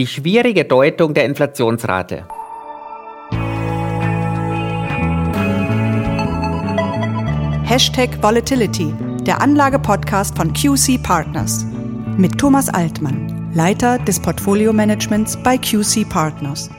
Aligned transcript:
Die 0.00 0.06
schwierige 0.06 0.64
Deutung 0.64 1.12
der 1.12 1.26
Inflationsrate. 1.26 2.24
Hashtag 7.64 8.22
Volatility, 8.22 8.94
der 9.26 9.42
Anlage-Podcast 9.42 10.38
von 10.38 10.54
QC 10.54 10.96
Partners. 11.02 11.66
Mit 12.16 12.38
Thomas 12.38 12.70
Altmann, 12.70 13.52
Leiter 13.54 13.98
des 13.98 14.18
Portfolio-Managements 14.18 15.36
bei 15.42 15.58
QC 15.58 16.08
Partners. 16.08 16.70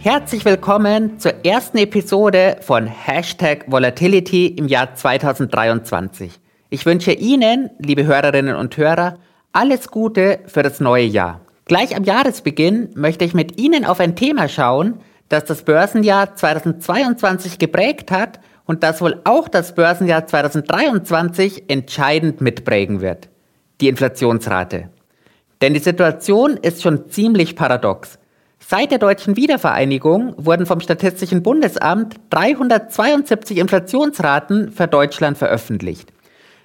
Herzlich 0.00 0.44
willkommen 0.44 1.18
zur 1.18 1.46
ersten 1.46 1.78
Episode 1.78 2.58
von 2.60 2.86
Hashtag 2.86 3.72
Volatility 3.72 4.48
im 4.48 4.68
Jahr 4.68 4.94
2023. 4.94 6.30
Ich 6.68 6.84
wünsche 6.84 7.12
Ihnen, 7.12 7.70
liebe 7.78 8.04
Hörerinnen 8.04 8.54
und 8.54 8.76
Hörer, 8.76 9.16
alles 9.52 9.88
Gute 9.88 10.40
für 10.44 10.62
das 10.62 10.80
neue 10.80 11.04
Jahr. 11.04 11.40
Gleich 11.66 11.96
am 11.96 12.04
Jahresbeginn 12.04 12.90
möchte 12.94 13.24
ich 13.24 13.32
mit 13.32 13.58
Ihnen 13.58 13.86
auf 13.86 13.98
ein 13.98 14.16
Thema 14.16 14.48
schauen, 14.48 15.00
das 15.30 15.44
das 15.46 15.62
Börsenjahr 15.62 16.34
2022 16.34 17.58
geprägt 17.58 18.10
hat 18.10 18.38
und 18.66 18.82
das 18.82 19.00
wohl 19.00 19.22
auch 19.24 19.48
das 19.48 19.74
Börsenjahr 19.74 20.26
2023 20.26 21.64
entscheidend 21.68 22.42
mitprägen 22.42 23.00
wird. 23.00 23.30
Die 23.80 23.88
Inflationsrate. 23.88 24.90
Denn 25.62 25.72
die 25.72 25.80
Situation 25.80 26.58
ist 26.58 26.82
schon 26.82 27.08
ziemlich 27.08 27.56
paradox. 27.56 28.18
Seit 28.58 28.90
der 28.90 28.98
deutschen 28.98 29.36
Wiedervereinigung 29.36 30.34
wurden 30.36 30.66
vom 30.66 30.80
Statistischen 30.80 31.42
Bundesamt 31.42 32.16
372 32.28 33.56
Inflationsraten 33.56 34.70
für 34.70 34.86
Deutschland 34.86 35.38
veröffentlicht. 35.38 36.12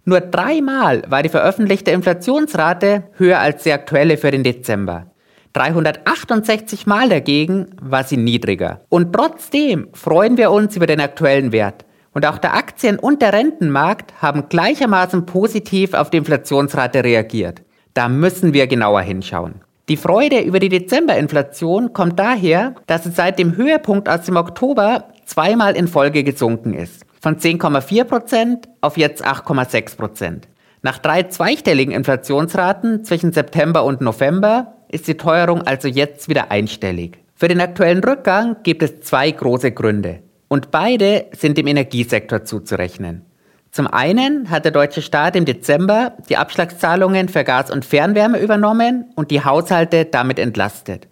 Nur 0.06 0.22
dreimal 0.22 1.04
war 1.08 1.24
die 1.24 1.30
veröffentlichte 1.30 1.92
Inflationsrate 1.92 3.04
höher 3.18 3.40
als 3.40 3.64
die 3.64 3.74
aktuelle 3.74 4.18
für 4.18 4.32
den 4.32 4.44
Dezember. 4.44 5.08
368 5.54 6.86
Mal 6.86 7.10
dagegen 7.10 7.68
war 7.82 8.04
sie 8.04 8.18
niedriger. 8.18 8.82
Und 8.90 9.14
trotzdem 9.14 9.88
freuen 9.94 10.38
wir 10.38 10.52
uns 10.52 10.76
über 10.76 10.86
den 10.86 11.02
aktuellen 11.02 11.52
Wert. 11.52 11.86
Und 12.14 12.26
auch 12.26 12.38
der 12.38 12.54
Aktien- 12.56 13.00
und 13.00 13.22
der 13.22 13.34
Rentenmarkt 13.34 14.14
haben 14.22 14.50
gleichermaßen 14.50 15.26
positiv 15.26 15.94
auf 15.94 16.10
die 16.10 16.18
Inflationsrate 16.18 17.04
reagiert. 17.04 17.62
Da 17.94 18.10
müssen 18.10 18.54
wir 18.54 18.68
genauer 18.68 19.02
hinschauen. 19.02 19.62
Die 19.90 19.98
Freude 19.98 20.42
über 20.42 20.60
die 20.60 20.70
Dezemberinflation 20.70 21.94
kommt 21.94 22.20
daher, 22.20 22.76
dass 22.86 23.08
es 23.08 23.16
seit 23.16 23.40
dem 23.40 23.58
Höhepunkt 23.58 24.08
aus 24.08 24.26
dem 24.26 24.36
Oktober 24.36 25.06
zweimal 25.26 25.76
in 25.76 25.88
Folge 25.88 26.24
gesunken 26.24 26.74
ist. 26.74 27.06
Von 27.22 27.38
10,4% 27.38 28.68
auf 28.82 28.98
jetzt 28.98 29.26
8,6% 29.26 30.44
Nach 30.82 30.98
drei 30.98 31.24
zweistelligen 31.24 31.94
Inflationsraten 31.94 33.04
zwischen 33.04 33.34
September 33.34 33.84
und 33.84 34.00
November 34.00 34.76
ist 34.90 35.08
die 35.08 35.18
Teuerung 35.18 35.64
also 35.64 35.88
jetzt 35.88 36.30
wieder 36.30 36.50
einstellig. 36.52 37.20
Für 37.36 37.48
den 37.48 37.62
aktuellen 37.62 38.04
Rückgang 38.04 38.58
gibt 38.64 38.84
es 38.84 39.02
zwei 39.02 39.32
große 39.32 39.72
Gründe. 39.72 40.20
Und 40.48 40.72
beide 40.72 41.26
sind 41.32 41.58
dem 41.58 41.68
Energiesektor 41.68 42.44
zuzurechnen. 42.44 43.26
Zum 43.72 43.88
einen 43.88 44.50
hat 44.50 44.66
der 44.66 44.72
deutsche 44.72 45.02
Staat 45.02 45.36
im 45.36 45.46
Dezember 45.46 46.14
die 46.28 46.38
Abschlagszahlungen 46.38 47.30
für 47.30 47.44
Gas 47.44 47.70
und 47.70 47.86
Fernwärme 47.86 48.40
übernommen 48.40 49.12
und 49.16 49.30
die 49.30 49.44
Haushalte 49.44 50.06
damit 50.06 50.40
entlastet. 50.40 51.08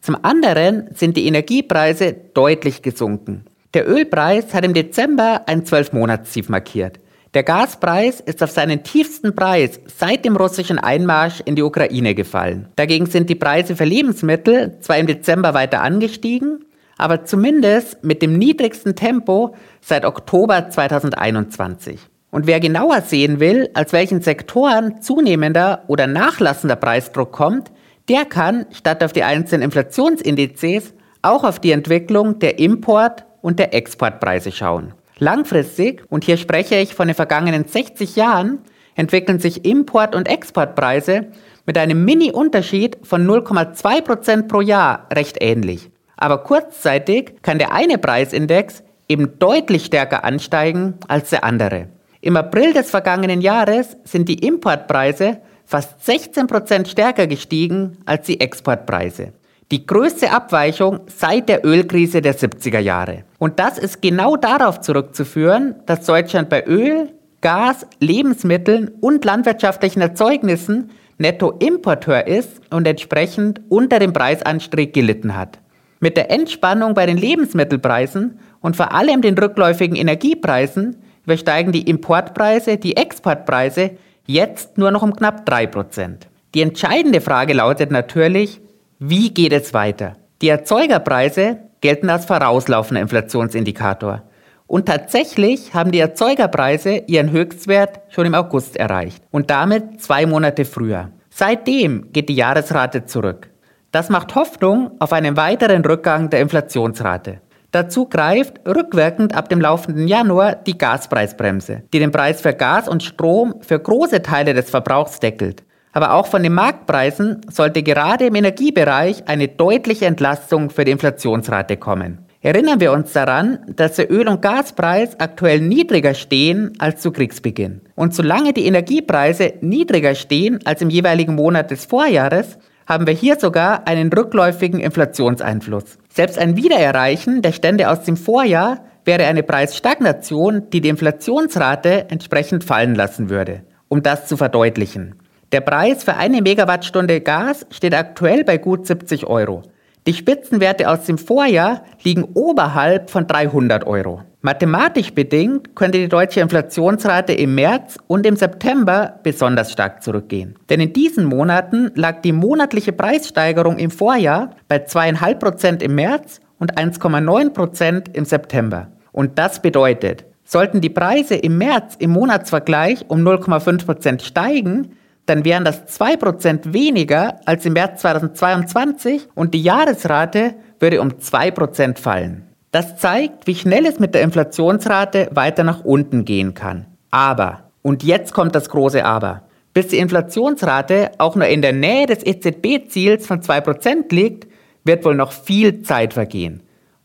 Zum 0.00 0.16
anderen 0.22 0.88
sind 0.94 1.16
die 1.16 1.26
Energiepreise 1.26 2.14
deutlich 2.34 2.82
gesunken. 2.82 3.44
Der 3.72 3.88
Ölpreis 3.88 4.52
hat 4.52 4.64
im 4.64 4.74
Dezember 4.74 5.42
ein 5.46 5.62
12-Monats-Tief 5.62 6.48
markiert. 6.48 6.98
Der 7.34 7.44
Gaspreis 7.44 8.18
ist 8.18 8.42
auf 8.42 8.50
seinen 8.50 8.82
tiefsten 8.82 9.36
Preis 9.36 9.78
seit 9.86 10.24
dem 10.24 10.34
russischen 10.34 10.80
Einmarsch 10.80 11.40
in 11.44 11.54
die 11.54 11.62
Ukraine 11.62 12.16
gefallen. 12.16 12.66
Dagegen 12.74 13.06
sind 13.06 13.30
die 13.30 13.36
Preise 13.36 13.76
für 13.76 13.84
Lebensmittel 13.84 14.78
zwar 14.80 14.98
im 14.98 15.06
Dezember 15.06 15.54
weiter 15.54 15.82
angestiegen, 15.82 16.64
aber 16.98 17.24
zumindest 17.24 18.02
mit 18.02 18.22
dem 18.22 18.36
niedrigsten 18.36 18.96
Tempo 18.96 19.54
seit 19.80 20.04
Oktober 20.04 20.68
2021. 20.68 22.00
Und 22.32 22.48
wer 22.48 22.58
genauer 22.58 23.02
sehen 23.02 23.38
will, 23.38 23.70
als 23.74 23.92
welchen 23.92 24.20
Sektoren 24.20 25.00
zunehmender 25.00 25.84
oder 25.86 26.08
nachlassender 26.08 26.74
Preisdruck 26.74 27.30
kommt, 27.30 27.70
der 28.08 28.24
kann, 28.24 28.66
statt 28.72 29.04
auf 29.04 29.12
die 29.12 29.22
einzelnen 29.22 29.62
Inflationsindizes, 29.62 30.92
auch 31.22 31.44
auf 31.44 31.60
die 31.60 31.70
Entwicklung 31.70 32.40
der 32.40 32.58
Import- 32.58 33.26
und 33.42 33.58
der 33.58 33.74
Exportpreise 33.74 34.52
schauen. 34.52 34.94
Langfristig, 35.18 36.04
und 36.08 36.24
hier 36.24 36.36
spreche 36.36 36.76
ich 36.76 36.94
von 36.94 37.08
den 37.08 37.14
vergangenen 37.14 37.66
60 37.66 38.16
Jahren, 38.16 38.60
entwickeln 38.94 39.38
sich 39.38 39.64
Import- 39.64 40.14
und 40.14 40.28
Exportpreise 40.28 41.26
mit 41.66 41.76
einem 41.78 42.04
Mini-Unterschied 42.04 42.98
von 43.02 43.26
0,2% 43.26 44.48
pro 44.48 44.60
Jahr 44.60 45.06
recht 45.12 45.38
ähnlich. 45.40 45.90
Aber 46.16 46.38
kurzzeitig 46.38 47.34
kann 47.42 47.58
der 47.58 47.72
eine 47.72 47.98
Preisindex 47.98 48.82
eben 49.08 49.38
deutlich 49.38 49.86
stärker 49.86 50.24
ansteigen 50.24 50.94
als 51.08 51.30
der 51.30 51.44
andere. 51.44 51.88
Im 52.20 52.36
April 52.36 52.72
des 52.72 52.90
vergangenen 52.90 53.40
Jahres 53.40 53.96
sind 54.04 54.28
die 54.28 54.46
Importpreise 54.46 55.38
fast 55.64 56.00
16% 56.06 56.86
stärker 56.86 57.26
gestiegen 57.26 57.98
als 58.04 58.26
die 58.26 58.40
Exportpreise. 58.40 59.32
Die 59.70 59.86
größte 59.86 60.32
Abweichung 60.32 61.00
seit 61.06 61.48
der 61.48 61.64
Ölkrise 61.64 62.20
der 62.20 62.34
70er 62.34 62.80
Jahre. 62.80 63.22
Und 63.38 63.60
das 63.60 63.78
ist 63.78 64.02
genau 64.02 64.36
darauf 64.36 64.80
zurückzuführen, 64.80 65.76
dass 65.86 66.06
Deutschland 66.06 66.48
bei 66.48 66.66
Öl, 66.66 67.10
Gas, 67.40 67.86
Lebensmitteln 68.00 68.90
und 69.00 69.24
landwirtschaftlichen 69.24 70.00
Erzeugnissen 70.00 70.90
Nettoimporteur 71.18 72.26
ist 72.26 72.60
und 72.70 72.88
entsprechend 72.88 73.60
unter 73.68 74.00
dem 74.00 74.12
Preisanstieg 74.12 74.92
gelitten 74.92 75.36
hat. 75.36 75.60
Mit 76.00 76.16
der 76.16 76.32
Entspannung 76.32 76.94
bei 76.94 77.06
den 77.06 77.18
Lebensmittelpreisen 77.18 78.40
und 78.60 78.74
vor 78.74 78.92
allem 78.92 79.22
den 79.22 79.38
rückläufigen 79.38 79.96
Energiepreisen 79.96 80.96
übersteigen 81.24 81.72
die 81.72 81.82
Importpreise 81.82 82.76
die 82.76 82.96
Exportpreise 82.96 83.92
jetzt 84.26 84.78
nur 84.78 84.90
noch 84.90 85.02
um 85.02 85.14
knapp 85.14 85.48
3%. 85.48 86.16
Die 86.54 86.62
entscheidende 86.62 87.20
Frage 87.20 87.52
lautet 87.52 87.90
natürlich, 87.92 88.60
wie 89.02 89.32
geht 89.32 89.54
es 89.54 89.72
weiter? 89.72 90.18
Die 90.42 90.50
Erzeugerpreise 90.50 91.56
gelten 91.80 92.10
als 92.10 92.26
vorauslaufender 92.26 93.00
Inflationsindikator. 93.00 94.24
Und 94.66 94.84
tatsächlich 94.84 95.72
haben 95.72 95.90
die 95.90 96.00
Erzeugerpreise 96.00 97.04
ihren 97.06 97.30
Höchstwert 97.30 98.00
schon 98.10 98.26
im 98.26 98.34
August 98.34 98.76
erreicht 98.76 99.24
und 99.30 99.48
damit 99.48 100.02
zwei 100.02 100.26
Monate 100.26 100.66
früher. 100.66 101.12
Seitdem 101.30 102.12
geht 102.12 102.28
die 102.28 102.34
Jahresrate 102.34 103.06
zurück. 103.06 103.48
Das 103.90 104.10
macht 104.10 104.34
Hoffnung 104.34 104.90
auf 104.98 105.14
einen 105.14 105.34
weiteren 105.38 105.82
Rückgang 105.82 106.28
der 106.28 106.40
Inflationsrate. 106.40 107.40
Dazu 107.70 108.04
greift 108.04 108.60
rückwirkend 108.68 109.34
ab 109.34 109.48
dem 109.48 109.62
laufenden 109.62 110.08
Januar 110.08 110.56
die 110.56 110.76
Gaspreisbremse, 110.76 111.84
die 111.94 112.00
den 112.00 112.12
Preis 112.12 112.42
für 112.42 112.52
Gas 112.52 112.86
und 112.86 113.02
Strom 113.02 113.54
für 113.62 113.78
große 113.78 114.20
Teile 114.20 114.52
des 114.52 114.68
Verbrauchs 114.68 115.20
deckelt. 115.20 115.62
Aber 115.92 116.14
auch 116.14 116.26
von 116.26 116.42
den 116.42 116.54
Marktpreisen 116.54 117.40
sollte 117.50 117.82
gerade 117.82 118.26
im 118.26 118.34
Energiebereich 118.34 119.24
eine 119.26 119.48
deutliche 119.48 120.06
Entlastung 120.06 120.70
für 120.70 120.84
die 120.84 120.92
Inflationsrate 120.92 121.76
kommen. 121.76 122.18
Erinnern 122.42 122.80
wir 122.80 122.92
uns 122.92 123.12
daran, 123.12 123.58
dass 123.76 123.96
der 123.96 124.10
Öl- 124.10 124.28
und 124.28 124.40
Gaspreis 124.40 125.20
aktuell 125.20 125.60
niedriger 125.60 126.14
stehen 126.14 126.72
als 126.78 127.02
zu 127.02 127.12
Kriegsbeginn. 127.12 127.82
Und 127.96 128.14
solange 128.14 128.54
die 128.54 128.64
Energiepreise 128.64 129.54
niedriger 129.60 130.14
stehen 130.14 130.58
als 130.64 130.80
im 130.80 130.88
jeweiligen 130.88 131.34
Monat 131.34 131.70
des 131.70 131.84
Vorjahres, 131.84 132.56
haben 132.86 133.06
wir 133.06 133.12
hier 133.12 133.38
sogar 133.38 133.86
einen 133.86 134.10
rückläufigen 134.10 134.80
Inflationseinfluss. 134.80 135.98
Selbst 136.08 136.38
ein 136.38 136.56
Wiedererreichen 136.56 137.42
der 137.42 137.52
Stände 137.52 137.90
aus 137.90 138.04
dem 138.04 138.16
Vorjahr 138.16 138.84
wäre 139.04 139.26
eine 139.26 139.42
Preisstagnation, 139.42 140.70
die 140.70 140.80
die 140.80 140.88
Inflationsrate 140.88 142.10
entsprechend 142.10 142.64
fallen 142.64 142.94
lassen 142.94 143.28
würde. 143.28 143.64
Um 143.88 144.02
das 144.02 144.26
zu 144.26 144.38
verdeutlichen. 144.38 145.19
Der 145.52 145.62
Preis 145.62 146.04
für 146.04 146.14
eine 146.16 146.42
Megawattstunde 146.42 147.20
Gas 147.20 147.66
steht 147.70 147.92
aktuell 147.92 148.44
bei 148.44 148.56
gut 148.56 148.86
70 148.86 149.26
Euro. 149.26 149.62
Die 150.06 150.14
Spitzenwerte 150.14 150.88
aus 150.88 151.06
dem 151.06 151.18
Vorjahr 151.18 151.82
liegen 152.04 152.22
oberhalb 152.34 153.10
von 153.10 153.26
300 153.26 153.84
Euro. 153.84 154.22
Mathematisch 154.42 155.12
bedingt 155.12 155.74
könnte 155.74 155.98
die 155.98 156.08
deutsche 156.08 156.38
Inflationsrate 156.38 157.32
im 157.32 157.56
März 157.56 157.98
und 158.06 158.26
im 158.26 158.36
September 158.36 159.18
besonders 159.24 159.72
stark 159.72 160.04
zurückgehen. 160.04 160.54
Denn 160.70 160.80
in 160.80 160.92
diesen 160.92 161.24
Monaten 161.24 161.90
lag 161.96 162.22
die 162.22 162.32
monatliche 162.32 162.92
Preissteigerung 162.92 163.76
im 163.78 163.90
Vorjahr 163.90 164.54
bei 164.68 164.76
2,5 164.76 165.34
Prozent 165.34 165.82
im 165.82 165.96
März 165.96 166.40
und 166.60 166.78
1,9 166.78 167.50
Prozent 167.50 168.16
im 168.16 168.24
September. 168.24 168.86
Und 169.10 169.36
das 169.38 169.60
bedeutet, 169.60 170.24
sollten 170.44 170.80
die 170.80 170.90
Preise 170.90 171.34
im 171.34 171.58
März 171.58 171.96
im 171.98 172.10
Monatsvergleich 172.10 173.04
um 173.08 173.26
0,5 173.26 173.84
Prozent 173.84 174.22
steigen, 174.22 174.92
dann 175.30 175.44
wären 175.44 175.64
das 175.64 175.86
2% 175.98 176.72
weniger 176.74 177.40
als 177.46 177.64
im 177.64 177.72
März 177.72 178.02
2022 178.02 179.28
und 179.34 179.54
die 179.54 179.62
Jahresrate 179.62 180.54
würde 180.78 181.00
um 181.00 181.08
2% 181.08 181.98
fallen. 181.98 182.48
Das 182.72 182.98
zeigt, 182.98 183.46
wie 183.46 183.54
schnell 183.54 183.86
es 183.86 183.98
mit 183.98 184.14
der 184.14 184.22
Inflationsrate 184.22 185.30
weiter 185.32 185.64
nach 185.64 185.84
unten 185.84 186.24
gehen 186.24 186.54
kann. 186.54 186.86
Aber, 187.10 187.70
und 187.82 188.02
jetzt 188.02 188.34
kommt 188.34 188.54
das 188.54 188.68
große 188.68 189.04
Aber, 189.04 189.42
Bis 189.72 189.86
die 189.88 189.98
Inflationsrate 189.98 191.12
auch 191.18 191.36
nur 191.36 191.46
in 191.46 191.62
der 191.62 191.72
Nähe 191.72 192.06
des 192.06 192.26
EZB-Ziels 192.26 193.26
von 193.26 193.40
2% 193.40 194.12
liegt, 194.12 194.48
wird 194.84 195.04
wohl 195.04 195.14
noch 195.14 195.30
viel 195.30 195.82
Zeit 195.82 196.14
vergehen. 196.14 196.62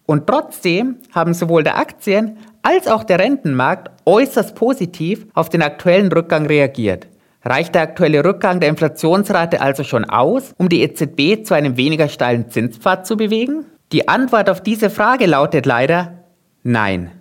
Und 0.07 0.25
trotzdem 0.27 0.97
haben 1.13 1.33
sowohl 1.33 1.63
der 1.63 1.77
Aktien- 1.77 2.37
als 2.63 2.87
auch 2.87 3.03
der 3.03 3.19
Rentenmarkt 3.19 3.91
äußerst 4.05 4.55
positiv 4.55 5.27
auf 5.35 5.49
den 5.49 5.61
aktuellen 5.61 6.11
Rückgang 6.11 6.47
reagiert. 6.47 7.07
Reicht 7.47 7.75
der 7.75 7.83
aktuelle 7.83 8.25
Rückgang 8.25 8.59
der 8.59 8.69
Inflationsrate 8.69 9.61
also 9.61 9.83
schon 9.83 10.03
aus, 10.03 10.55
um 10.57 10.67
die 10.67 10.81
EZB 10.81 11.45
zu 11.45 11.53
einem 11.53 11.77
weniger 11.77 12.09
steilen 12.09 12.49
Zinspfad 12.49 13.05
zu 13.05 13.17
bewegen? 13.17 13.65
Die 13.91 14.07
Antwort 14.07 14.49
auf 14.49 14.63
diese 14.63 14.89
Frage 14.89 15.27
lautet 15.27 15.67
leider 15.67 16.25
nein. 16.63 17.11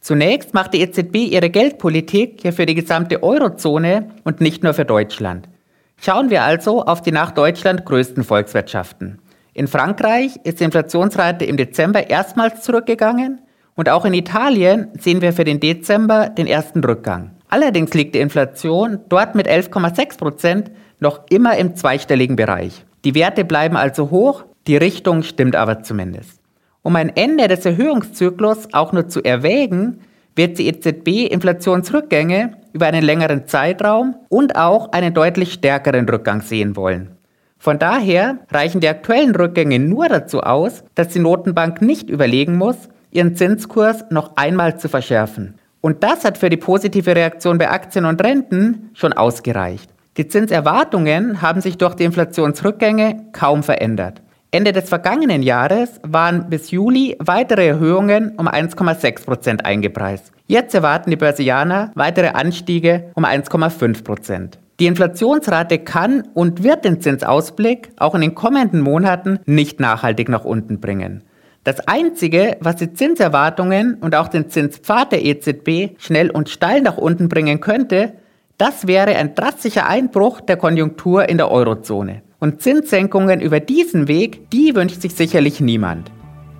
Zunächst 0.00 0.52
macht 0.52 0.74
die 0.74 0.82
EZB 0.82 1.32
ihre 1.32 1.48
Geldpolitik 1.48 2.44
ja 2.44 2.52
für 2.52 2.66
die 2.66 2.74
gesamte 2.74 3.22
Eurozone 3.22 4.10
und 4.24 4.42
nicht 4.42 4.62
nur 4.62 4.74
für 4.74 4.84
Deutschland. 4.84 5.48
Schauen 5.96 6.28
wir 6.28 6.42
also 6.42 6.84
auf 6.84 7.00
die 7.00 7.12
nach 7.12 7.30
Deutschland 7.30 7.86
größten 7.86 8.24
Volkswirtschaften. 8.24 9.22
In 9.54 9.68
Frankreich 9.68 10.36
ist 10.44 10.60
die 10.60 10.64
Inflationsrate 10.64 11.46
im 11.46 11.56
Dezember 11.56 12.10
erstmals 12.10 12.62
zurückgegangen 12.62 13.40
und 13.74 13.88
auch 13.88 14.04
in 14.04 14.12
Italien 14.12 14.88
sehen 14.98 15.22
wir 15.22 15.32
für 15.32 15.44
den 15.44 15.60
Dezember 15.60 16.28
den 16.28 16.46
ersten 16.46 16.84
Rückgang. 16.84 17.30
Allerdings 17.52 17.92
liegt 17.92 18.14
die 18.14 18.20
Inflation 18.20 19.00
dort 19.10 19.34
mit 19.34 19.46
11,6 19.46 20.16
Prozent 20.16 20.70
noch 21.00 21.20
immer 21.28 21.54
im 21.58 21.76
zweistelligen 21.76 22.34
Bereich. 22.34 22.86
Die 23.04 23.14
Werte 23.14 23.44
bleiben 23.44 23.76
also 23.76 24.08
hoch, 24.10 24.44
die 24.66 24.78
Richtung 24.78 25.22
stimmt 25.22 25.54
aber 25.54 25.82
zumindest. 25.82 26.40
Um 26.80 26.96
ein 26.96 27.14
Ende 27.14 27.48
des 27.48 27.66
Erhöhungszyklus 27.66 28.72
auch 28.72 28.94
nur 28.94 29.08
zu 29.08 29.22
erwägen, 29.22 30.00
wird 30.34 30.58
die 30.58 30.66
EZB 30.66 31.30
Inflationsrückgänge 31.30 32.56
über 32.72 32.86
einen 32.86 33.04
längeren 33.04 33.46
Zeitraum 33.46 34.16
und 34.30 34.56
auch 34.56 34.90
einen 34.92 35.12
deutlich 35.12 35.52
stärkeren 35.52 36.08
Rückgang 36.08 36.40
sehen 36.40 36.74
wollen. 36.74 37.10
Von 37.58 37.78
daher 37.78 38.38
reichen 38.50 38.80
die 38.80 38.88
aktuellen 38.88 39.36
Rückgänge 39.36 39.78
nur 39.78 40.08
dazu 40.08 40.40
aus, 40.40 40.84
dass 40.94 41.08
die 41.08 41.18
Notenbank 41.18 41.82
nicht 41.82 42.08
überlegen 42.08 42.56
muss, 42.56 42.88
ihren 43.10 43.36
Zinskurs 43.36 44.06
noch 44.08 44.36
einmal 44.36 44.78
zu 44.78 44.88
verschärfen. 44.88 45.58
Und 45.82 46.02
das 46.04 46.24
hat 46.24 46.38
für 46.38 46.48
die 46.48 46.56
positive 46.56 47.14
Reaktion 47.14 47.58
bei 47.58 47.68
Aktien 47.68 48.06
und 48.06 48.22
Renten 48.22 48.90
schon 48.94 49.12
ausgereicht. 49.12 49.90
Die 50.16 50.28
Zinserwartungen 50.28 51.42
haben 51.42 51.60
sich 51.60 51.76
durch 51.76 51.94
die 51.94 52.04
Inflationsrückgänge 52.04 53.26
kaum 53.32 53.62
verändert. 53.62 54.22
Ende 54.52 54.72
des 54.72 54.88
vergangenen 54.88 55.42
Jahres 55.42 55.98
waren 56.02 56.50
bis 56.50 56.70
Juli 56.70 57.16
weitere 57.18 57.66
Erhöhungen 57.66 58.34
um 58.36 58.46
1,6 58.46 59.24
Prozent 59.24 59.64
eingepreist. 59.64 60.30
Jetzt 60.46 60.74
erwarten 60.74 61.10
die 61.10 61.16
Börsianer 61.16 61.90
weitere 61.94 62.28
Anstiege 62.28 63.10
um 63.14 63.24
1,5 63.24 64.04
Prozent. 64.04 64.58
Die 64.78 64.86
Inflationsrate 64.86 65.78
kann 65.78 66.28
und 66.34 66.62
wird 66.62 66.84
den 66.84 67.00
Zinsausblick 67.00 67.90
auch 67.96 68.14
in 68.14 68.20
den 68.20 68.34
kommenden 68.34 68.82
Monaten 68.82 69.40
nicht 69.46 69.80
nachhaltig 69.80 70.28
nach 70.28 70.44
unten 70.44 70.80
bringen. 70.80 71.24
Das 71.64 71.86
Einzige, 71.86 72.56
was 72.60 72.76
die 72.76 72.92
Zinserwartungen 72.92 73.94
und 74.00 74.16
auch 74.16 74.28
den 74.28 74.50
Zinspfad 74.50 75.12
der 75.12 75.24
EZB 75.24 75.96
schnell 75.96 76.30
und 76.30 76.48
steil 76.48 76.82
nach 76.82 76.96
unten 76.96 77.28
bringen 77.28 77.60
könnte, 77.60 78.14
das 78.58 78.86
wäre 78.86 79.14
ein 79.16 79.34
drastischer 79.34 79.86
Einbruch 79.86 80.40
der 80.40 80.56
Konjunktur 80.56 81.28
in 81.28 81.36
der 81.36 81.50
Eurozone. 81.50 82.22
Und 82.40 82.62
Zinssenkungen 82.62 83.40
über 83.40 83.60
diesen 83.60 84.08
Weg, 84.08 84.50
die 84.50 84.74
wünscht 84.74 85.00
sich 85.00 85.14
sicherlich 85.14 85.60
niemand. 85.60 86.10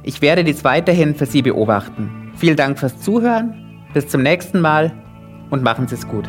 Ich 0.05 0.23
werde 0.23 0.45
dies 0.45 0.63
weiterhin 0.63 1.17
für 1.17 1.27
Sie 1.27 1.43
beobachten. 1.43 2.33
Vielen 2.37 2.57
Dank 2.57 2.79
fürs 2.79 3.01
Zuhören, 3.01 3.85
bis 3.95 4.07
zum 4.07 4.23
nächsten 4.23 4.61
Mal 4.61 4.93
und 5.51 5.65
machen 5.65 5.89
Sie 5.89 5.97
es 5.97 6.07
gut. 6.07 6.29